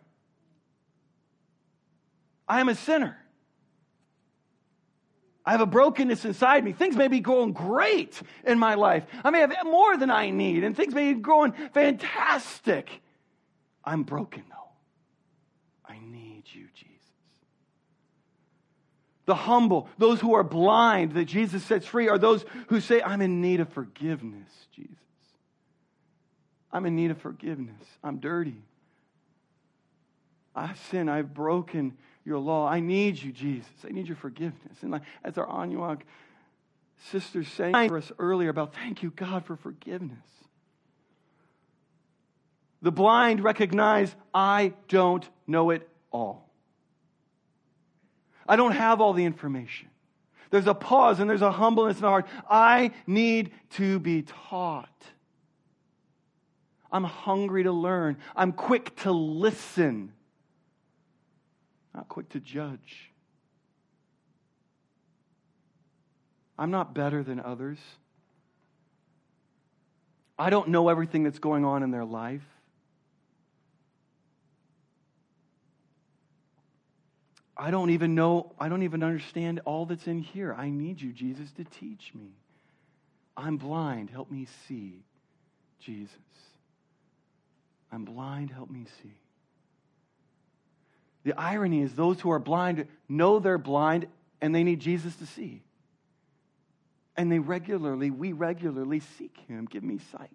[2.48, 3.18] I am a sinner.
[5.46, 6.72] I have a brokenness inside me.
[6.72, 9.04] Things may be going great in my life.
[9.22, 12.90] I may have more than I need, and things may be going fantastic.
[13.84, 14.56] I'm broken, though.
[15.88, 16.92] I need you, Jesus.
[19.26, 23.22] The humble, those who are blind that Jesus sets free, are those who say, I'm
[23.22, 24.96] in need of forgiveness, Jesus.
[26.72, 27.82] I'm in need of forgiveness.
[28.02, 28.62] I'm dirty.
[30.56, 31.08] I've sinned.
[31.08, 32.68] I've broken your law.
[32.68, 33.70] I need you, Jesus.
[33.84, 34.82] I need your forgiveness.
[34.82, 36.00] And like, as our Anuak
[37.10, 40.18] sisters sang for us earlier about thank you, God, for forgiveness.
[42.82, 46.50] The blind recognize I don't know it all.
[48.48, 49.88] I don't have all the information.
[50.50, 52.26] There's a pause and there's a humbleness in the heart.
[52.48, 54.88] I need to be taught.
[56.92, 58.18] I'm hungry to learn.
[58.34, 60.12] I'm quick to listen,
[61.96, 63.10] not quick to judge.
[66.58, 67.78] I'm not better than others.
[70.38, 72.44] I don't know everything that's going on in their life.
[77.56, 80.54] I don't even know, I don't even understand all that's in here.
[80.54, 82.28] I need you, Jesus, to teach me.
[83.34, 84.10] I'm blind.
[84.10, 85.02] Help me see,
[85.80, 86.12] Jesus.
[87.90, 88.50] I'm blind.
[88.50, 89.14] Help me see.
[91.26, 94.06] The irony is, those who are blind know they're blind
[94.40, 95.60] and they need Jesus to see.
[97.16, 99.66] And they regularly, we regularly seek him.
[99.68, 100.30] Give me sight.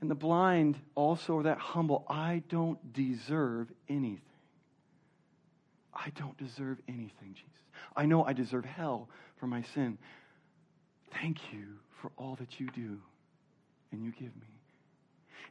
[0.00, 2.06] And the blind also are that humble.
[2.08, 4.22] I don't deserve anything.
[5.92, 7.60] I don't deserve anything, Jesus.
[7.94, 9.98] I know I deserve hell for my sin.
[11.12, 11.66] Thank you
[12.00, 13.02] for all that you do
[13.92, 14.60] and you give me.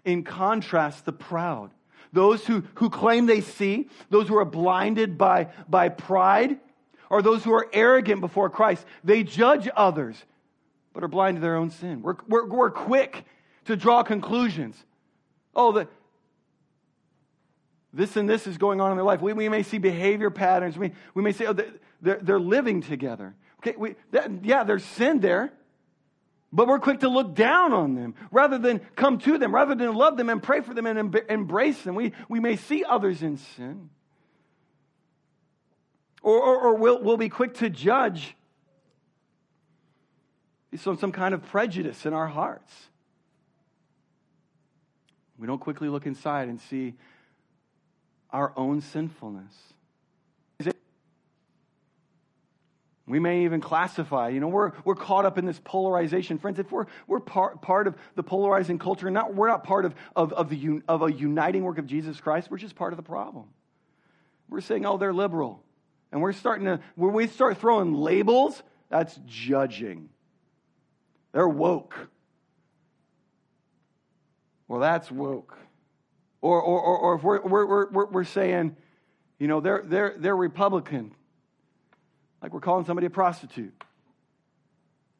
[0.05, 1.69] In contrast, the proud,
[2.13, 6.59] those who, who claim they see, those who are blinded by, by pride,
[7.09, 10.17] or those who are arrogant before Christ, they judge others,
[10.93, 12.01] but are blind to their own sin.
[12.01, 13.25] We're, we're, we're quick
[13.65, 14.75] to draw conclusions.
[15.55, 15.87] Oh, the,
[17.93, 19.21] this and this is going on in their life.
[19.21, 20.77] We, we may see behavior patterns.
[20.77, 23.35] We, we may say, oh, they're, they're living together.
[23.59, 25.53] Okay, we, that, yeah, there's sin there,
[26.51, 29.93] but we're quick to look down on them rather than come to them, rather than
[29.93, 31.95] love them and pray for them and em- embrace them.
[31.95, 33.89] We, we may see others in sin.
[36.21, 38.35] Or, or, or we'll, we'll be quick to judge
[40.85, 42.71] on some kind of prejudice in our hearts.
[45.37, 46.95] We don't quickly look inside and see
[48.29, 49.53] our own sinfulness.
[53.07, 56.39] We may even classify, you know, we're, we're caught up in this polarization.
[56.39, 59.93] Friends, if we're, we're part, part of the polarizing culture, not, we're not part of,
[60.15, 63.03] of, of, the, of a uniting work of Jesus Christ, we're just part of the
[63.03, 63.45] problem.
[64.49, 65.61] We're saying, oh, they're liberal.
[66.11, 70.09] And we're starting to, when we start throwing labels, that's judging.
[71.31, 71.95] They're woke.
[74.67, 75.55] Well, that's woke.
[76.41, 78.75] Or, or, or, or if we're, we're, we're, we're saying,
[79.37, 81.11] you know, they're, they're, they're Republican,
[82.45, 83.73] like we're calling somebody a prostitute.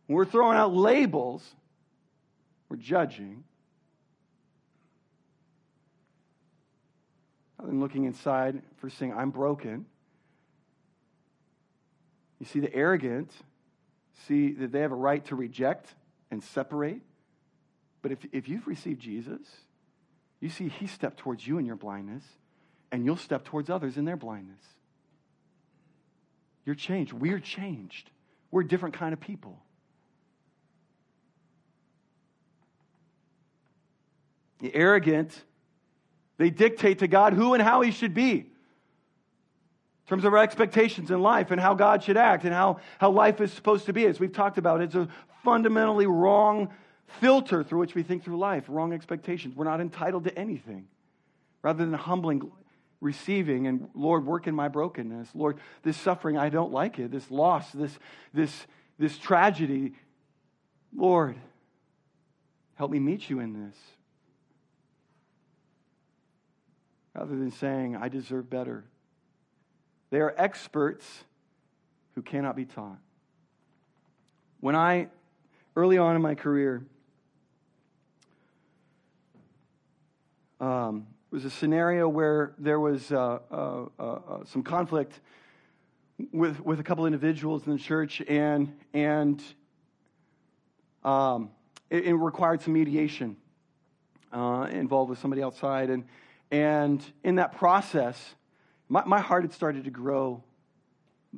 [0.06, 1.44] When we're throwing out labels,
[2.70, 3.44] we're judging.
[7.58, 9.88] Other than looking inside for saying, I'm broken.
[12.40, 13.32] You see, the arrogant
[14.28, 15.96] see that they have a right to reject
[16.30, 17.02] and separate.
[18.04, 19.42] But if, if you've received Jesus,
[20.40, 22.24] you see, He stepped towards you in your blindness,
[22.92, 24.62] and you'll step towards others in their blindness.
[26.66, 27.14] You're changed.
[27.14, 28.10] We're changed.
[28.52, 29.62] We're a different kind of people.
[34.60, 35.44] The arrogant,
[36.38, 38.46] they dictate to God who and how He should be
[40.06, 43.10] in terms of our expectations in life and how God should act and how, how
[43.12, 44.06] life is supposed to be.
[44.06, 45.08] As we've talked about, it's a
[45.44, 46.70] fundamentally wrong
[47.20, 49.56] filter through which we think through life, wrong expectations.
[49.56, 50.88] We're not entitled to anything.
[51.62, 52.52] Rather than humbling,
[53.06, 55.30] receiving, and Lord, work in my brokenness.
[55.34, 57.12] Lord, this suffering, I don't like it.
[57.12, 57.98] This loss, this,
[58.34, 58.68] this,
[59.00, 59.94] this tragedy.
[60.94, 61.36] Lord,
[62.76, 63.78] help me meet you in this.
[67.14, 68.84] Rather than saying, I deserve better.
[70.10, 71.06] They are experts
[72.16, 72.98] who cannot be taught.
[74.60, 75.08] When I,
[75.76, 76.84] early on in my career,
[80.58, 85.20] Um, it was a scenario where there was uh, uh, uh, uh, some conflict
[86.32, 89.44] with, with a couple individuals in the church, and, and
[91.04, 91.50] um,
[91.90, 93.36] it, it, required some mediation
[94.32, 95.90] uh, involved with somebody outside.
[95.90, 96.06] And,
[96.52, 98.36] and in that process,
[98.88, 100.44] my, my heart had started to grow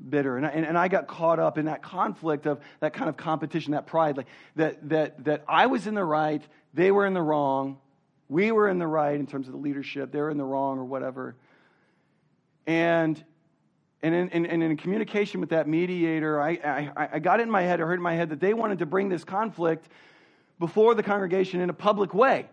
[0.10, 0.38] bitter.
[0.38, 3.17] And I, and, and I got caught up in that conflict of that kind of
[3.17, 4.27] competition, that pride, like
[4.58, 7.77] that, that, that I was in the right, they were in the wrong,
[8.30, 10.86] we were in the right in terms of the leadership, they're in the wrong or
[10.86, 11.36] whatever.
[12.65, 13.23] And
[14.04, 17.82] and in, in, in communication with that mediator, I, I, I got in my head,
[17.82, 19.90] I heard in my head that they wanted to bring this conflict
[20.60, 22.48] before the congregation in a public way.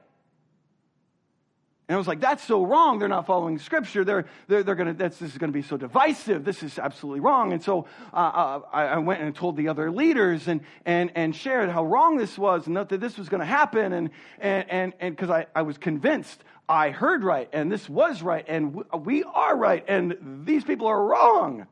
[1.87, 2.99] And I was like, that's so wrong.
[2.99, 4.05] They're not following scripture.
[4.05, 6.43] They're, they're, they're gonna, this is going to be so divisive.
[6.43, 7.53] This is absolutely wrong.
[7.53, 11.37] And so uh, uh, I, I, went and told the other leaders and, and, and
[11.37, 13.93] shared how wrong this was and that, this was going to happen.
[13.93, 18.23] And, and, and, and cause I, I was convinced I heard right and this was
[18.23, 20.17] right and we are right and
[20.47, 21.67] these people are wrong.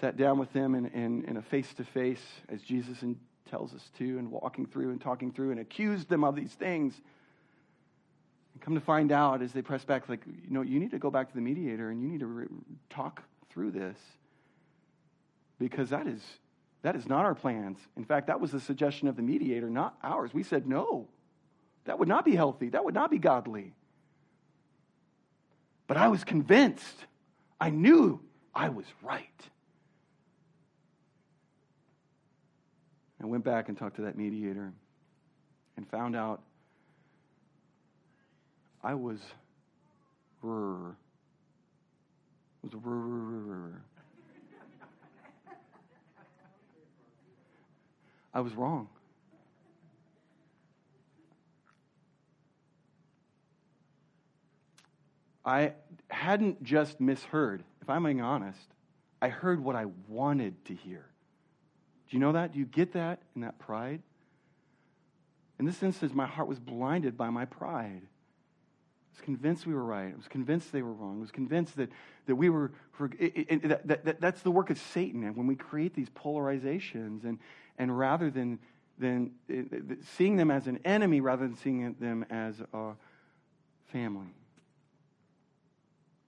[0.00, 2.98] Sat down with them in, in, in a face to face as Jesus
[3.50, 6.94] tells us to, and walking through and talking through, and accused them of these things.
[8.60, 11.10] Come to find out as they press back, like, you know, you need to go
[11.10, 12.46] back to the mediator and you need to re-
[12.90, 13.96] talk through this
[15.58, 16.22] because that is
[16.82, 17.78] that is not our plans.
[17.96, 20.32] In fact, that was the suggestion of the mediator, not ours.
[20.32, 21.08] We said no.
[21.86, 22.68] That would not be healthy.
[22.68, 23.72] That would not be godly.
[25.86, 27.06] But I was convinced.
[27.60, 28.20] I knew
[28.54, 29.24] I was right.
[33.20, 34.72] I went back and talked to that mediator
[35.76, 36.42] and found out
[38.82, 39.18] I was
[40.44, 40.94] rrr,
[42.62, 43.72] was rrr,
[48.32, 48.88] I was wrong.
[55.44, 55.72] I
[56.10, 57.64] hadn't just misheard.
[57.80, 58.60] If I'm being honest,
[59.22, 61.06] I heard what I wanted to hear.
[62.08, 62.52] Do you know that?
[62.52, 64.02] Do you get that in that pride?
[65.58, 68.02] In this instance, my heart was blinded by my pride.
[69.18, 70.12] Was convinced we were right.
[70.12, 71.16] I was convinced they were wrong.
[71.16, 71.90] I was convinced that,
[72.26, 75.24] that we were, for, it, it, that, that, that, that's the work of Satan.
[75.24, 77.40] And when we create these polarizations, and,
[77.78, 78.60] and rather than,
[78.96, 82.92] than it, seeing them as an enemy, rather than seeing them as a
[83.86, 84.28] family.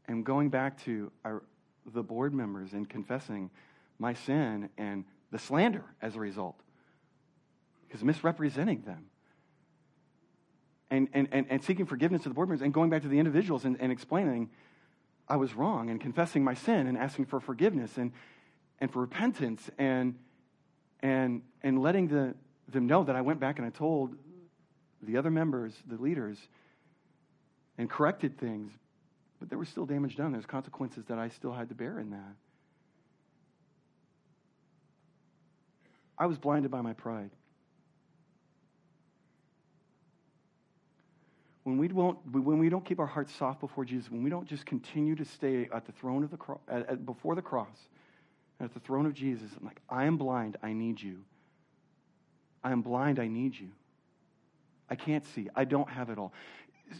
[0.09, 1.45] And going back to our,
[1.87, 3.51] the board members and confessing
[4.01, 6.59] my sin and the slander as a result,
[7.87, 9.10] because misrepresenting them.
[10.91, 13.19] And, and, and, and seeking forgiveness to the board members and going back to the
[13.19, 14.51] individuals and, and explaining
[15.29, 18.11] I was wrong and confessing my sin and asking for forgiveness and,
[18.81, 20.17] and for repentance and,
[21.01, 22.35] and, and letting the,
[22.69, 24.17] them know that I went back and I told
[25.03, 26.39] the other members, the leaders,
[27.79, 28.73] and corrected things,
[29.39, 30.33] but there was still damage done.
[30.33, 32.35] There's consequences that I still had to bear in that.
[36.19, 37.31] I was blinded by my pride.
[41.71, 44.47] When we, won't, when we don't keep our hearts soft before Jesus, when we don't
[44.47, 47.77] just continue to stay at the throne of the cross, at, before the cross,
[48.59, 51.23] at the throne of Jesus, I'm like, I am blind, I need you.
[52.65, 53.69] I am blind, I need you.
[54.89, 56.33] I can't see, I don't have it all.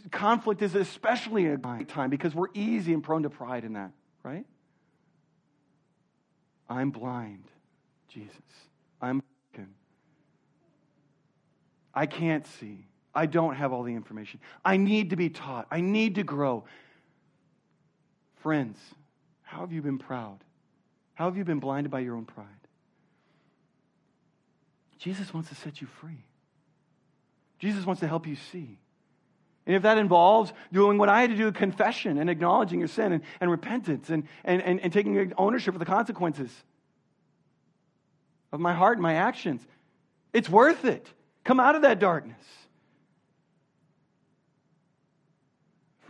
[0.09, 3.91] Conflict is especially a time because we're easy and prone to pride in that,
[4.23, 4.45] right?
[6.69, 7.43] I'm blind,
[8.07, 8.31] Jesus.
[9.01, 9.21] I'm
[9.53, 9.73] broken.
[11.93, 12.85] I can't see.
[13.13, 14.39] I don't have all the information.
[14.63, 15.67] I need to be taught.
[15.69, 16.63] I need to grow.
[18.37, 18.77] Friends,
[19.43, 20.39] how have you been proud?
[21.13, 22.47] How have you been blinded by your own pride?
[24.97, 26.23] Jesus wants to set you free.
[27.59, 28.77] Jesus wants to help you see.
[29.65, 33.11] And if that involves doing what I had to do, confession and acknowledging your sin
[33.11, 36.51] and, and repentance and, and, and, and taking ownership of the consequences,
[38.51, 39.65] of my heart and my actions.
[40.33, 41.07] It's worth it.
[41.43, 42.41] Come out of that darkness.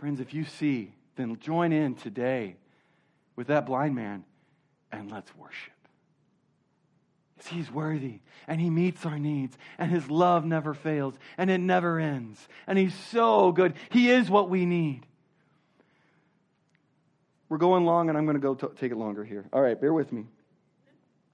[0.02, 2.56] Friends, if you see, then join in today
[3.36, 4.24] with that blind man
[4.90, 5.72] and let's worship.
[7.48, 12.00] He's worthy and He meets our needs and His love never fails and it never
[12.00, 12.48] ends.
[12.66, 13.74] And He's so good.
[13.90, 15.06] He is what we need.
[17.48, 19.44] We're going long and I'm going to go t- take it longer here.
[19.52, 20.24] All right, bear with me.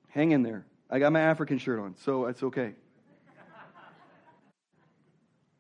[0.09, 0.67] Hang in there.
[0.91, 2.75] I got my African shirt on, so it's okay.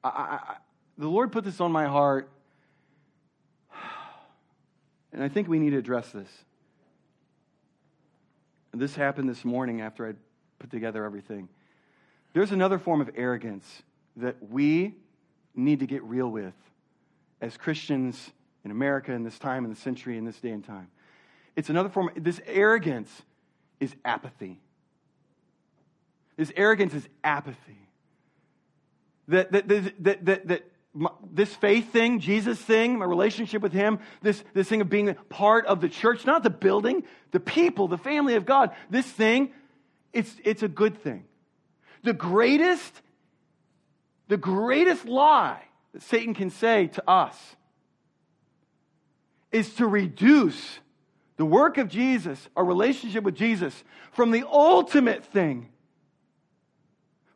[0.05, 0.57] I, I,
[0.99, 2.29] the Lord put this on my heart,
[5.13, 6.29] and I think we need to address this.
[8.73, 10.17] This happened this morning after I'd
[10.59, 11.49] put together everything.
[12.33, 13.83] There's another form of arrogance
[14.17, 14.95] that we
[15.55, 16.55] need to get real with
[17.41, 18.31] as Christians
[18.65, 20.89] in America in this time, in the century, in this day and time.
[21.57, 22.11] It's another form.
[22.17, 23.23] This arrogance
[23.81, 24.61] is apathy.
[26.37, 27.89] This arrogance is apathy.
[29.29, 30.65] That, that, that, that, that
[30.99, 35.15] my, this faith thing, Jesus thing, my relationship with Him, this, this thing of being
[35.29, 39.53] part of the church, not the building, the people, the family of God, this thing,
[40.13, 41.25] it's, it's a good thing.
[42.03, 43.03] The greatest,
[44.29, 47.37] the greatest lie that Satan can say to us
[49.51, 50.81] is to reduce
[51.37, 55.69] the work of Jesus, our relationship with Jesus, from the ultimate thing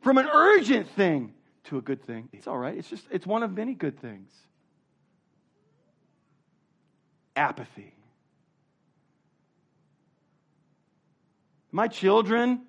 [0.03, 1.33] from an urgent thing
[1.65, 2.29] to a good thing.
[2.33, 2.77] It's all right.
[2.77, 4.31] It's just, it's one of many good things.
[7.35, 7.93] Apathy.
[11.71, 12.61] My children,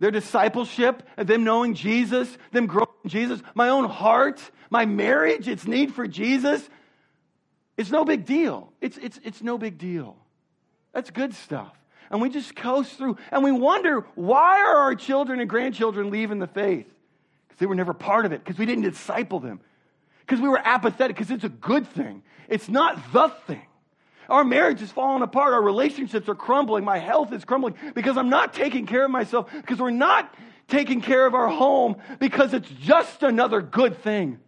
[0.00, 4.40] their discipleship, them knowing Jesus, them growing in Jesus, my own heart,
[4.70, 6.68] my marriage, its need for Jesus,
[7.76, 8.72] it's no big deal.
[8.80, 10.16] It's, it's, it's no big deal.
[10.92, 11.74] That's good stuff.
[12.10, 16.38] and we just coast through and we wonder why are our children and grandchildren leaving
[16.40, 16.86] the faith?
[17.60, 19.60] They were never part of it, because we didn't disciple them,
[20.20, 22.22] because we were apathetic, because it's a good thing.
[22.48, 23.62] It's not the thing.
[24.28, 25.52] Our marriage is falling apart.
[25.52, 26.84] Our relationships are crumbling.
[26.84, 30.32] My health is crumbling because I'm not taking care of myself, because we're not
[30.68, 34.38] taking care of our home because it's just another good thing.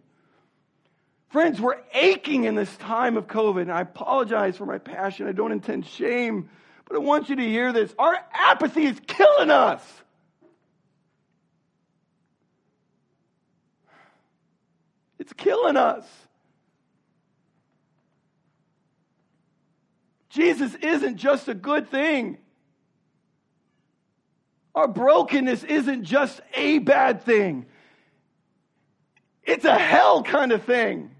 [1.29, 5.27] Friends, we're aching in this time of COVID, and I apologize for my passion.
[5.27, 6.49] I don't intend shame,
[6.85, 7.93] but I want you to hear this.
[7.99, 9.81] Our apathy is killing us.
[15.23, 16.05] It's killing us.
[20.27, 22.39] Jesus isn't just a good thing.
[24.75, 27.67] Our brokenness isn't just a bad thing.
[29.43, 31.11] It's a hell kind of thing.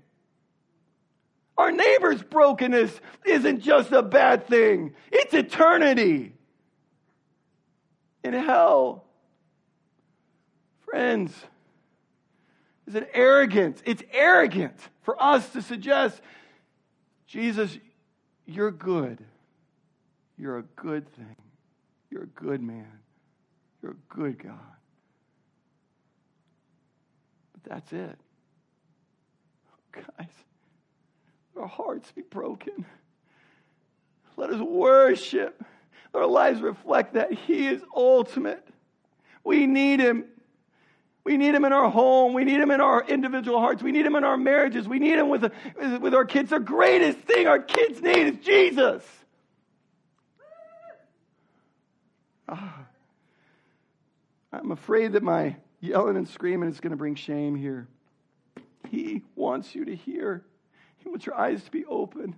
[1.58, 6.34] Our neighbor's brokenness isn't just a bad thing, it's eternity
[8.22, 9.06] in hell.
[10.82, 11.34] Friends,
[12.88, 13.82] is it arrogant?
[13.86, 16.22] It's arrogant for us to suggest,
[17.28, 17.78] Jesus,
[18.46, 19.24] you're good.
[20.38, 21.36] You're a good thing.
[22.10, 23.00] You're a good man.
[23.82, 24.60] You're a good God.
[27.54, 28.20] But that's it.
[29.94, 30.28] Guys,
[31.60, 32.86] our hearts be broken.
[34.36, 35.64] Let us worship.
[36.14, 38.68] Let our lives reflect that He is ultimate.
[39.44, 40.26] We need Him.
[41.26, 42.34] We need Him in our home.
[42.34, 43.82] We need Him in our individual hearts.
[43.82, 44.88] We need Him in our marriages.
[44.88, 45.52] We need Him with,
[46.02, 46.50] with our kids.
[46.50, 49.04] The greatest thing our kids need is Jesus.
[52.50, 52.84] Ah.
[54.52, 57.88] I'm afraid that my yelling and screaming is going to bring shame here.
[58.90, 60.44] He wants you to hear.
[60.98, 62.36] He wants your eyes to be open.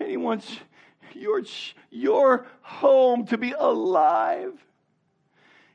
[0.00, 0.50] And He wants
[1.14, 1.42] your,
[1.90, 4.52] your home to be alive.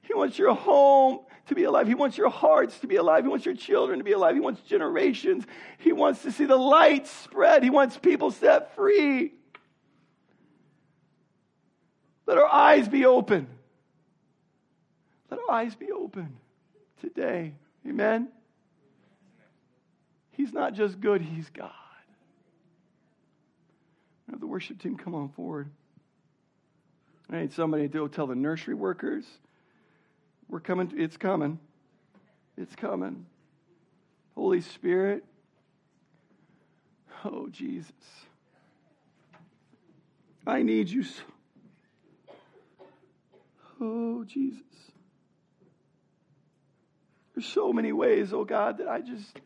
[0.02, 1.88] He wants your home to be alive.
[1.88, 3.24] He wants your hearts to be alive.
[3.24, 4.36] He wants your children to be alive.
[4.36, 5.46] He wants generations.
[5.78, 7.64] He wants to see the light spread.
[7.64, 9.34] He wants people set free.
[12.26, 13.48] Let our eyes be open.
[15.32, 16.38] Let our eyes be open
[17.02, 17.54] today.
[17.88, 18.30] Amen.
[20.32, 21.72] He's not just good, He's God.
[24.30, 25.70] Have the worship team come on forward.
[27.30, 29.26] I need somebody to go tell the nursery workers,
[30.50, 31.60] we're coming, it's coming.
[32.58, 33.26] It's coming.
[34.36, 35.24] Holy Spirit.
[37.26, 37.92] Oh, Jesus.
[40.46, 41.04] I need you.
[41.04, 41.24] So.
[43.82, 44.62] Oh, Jesus.
[47.36, 49.40] There's so many ways, oh God, that I just,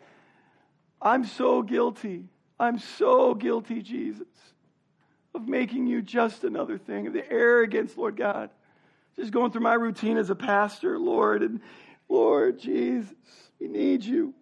[1.02, 2.26] I'm so guilty.
[2.60, 4.28] I'm so guilty, Jesus
[5.34, 8.50] of making you just another thing, of the arrogance, Lord God.
[9.18, 11.60] Just going through my routine as a pastor, Lord, and
[12.10, 13.14] Lord Jesus,
[13.60, 14.34] we need you.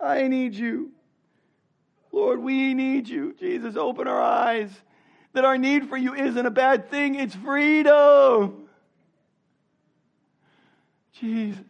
[0.00, 0.90] I need you.
[2.12, 3.34] Lord, we need you.
[3.38, 4.70] Jesus, open our eyes
[5.34, 8.68] that our need for you isn't a bad thing, it's freedom.
[11.12, 11.60] Jesus.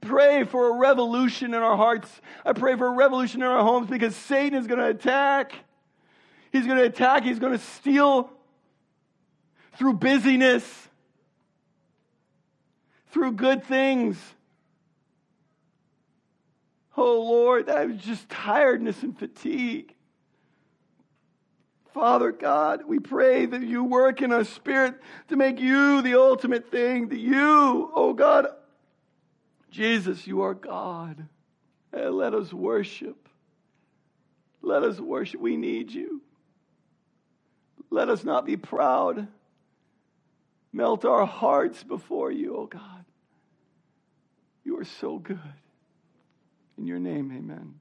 [0.00, 2.08] Pray for a revolution in our hearts.
[2.44, 5.52] I pray for a revolution in our homes because Satan is going to attack.
[6.52, 8.30] He's going to attack, he's going to steal
[9.78, 10.88] through busyness,
[13.10, 14.18] through good things.
[16.96, 19.92] Oh Lord, that just tiredness and fatigue.
[21.92, 26.70] Father God, we pray that you work in our spirit to make you the ultimate
[26.70, 28.48] thing, that you, oh God,
[29.70, 31.26] Jesus, you are God.
[31.92, 33.28] And let us worship.
[34.60, 35.40] Let us worship.
[35.40, 36.20] We need you.
[37.88, 39.28] Let us not be proud.
[40.76, 43.06] Melt our hearts before you, oh God.
[44.62, 45.40] You are so good.
[46.76, 47.80] In your name, amen.